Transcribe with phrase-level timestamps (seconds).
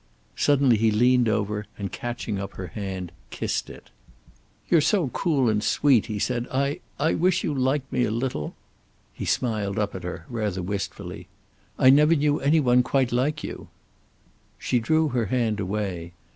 [0.35, 3.91] Suddenly he leaned over and catching up her hand, kissed it.
[4.67, 6.47] "You're so cool and sweet," he said.
[6.51, 8.55] "I I wish you liked me a little."
[9.13, 11.27] He smiled up at her, rather wistfully.
[11.77, 13.67] "I never knew any one quite like you."
[14.57, 16.13] She drew her hand away.